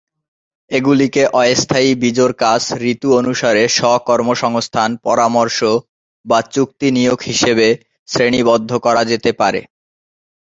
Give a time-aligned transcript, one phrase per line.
[0.71, 2.61] এগুলিকে অস্থায়ী, বিজোড় কাজ,
[2.83, 5.59] ঋতু অনুসারে, স্ব-কর্মসংস্থান, পরামর্শ
[6.25, 7.67] বা চুক্তি নিয়োগ হিসাবে
[8.07, 9.61] শ্রেণীবদ্ধ করা যেতে পারে।